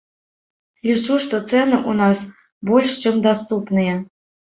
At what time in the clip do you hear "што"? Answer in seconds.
1.27-1.35